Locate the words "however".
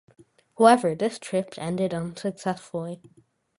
0.57-0.95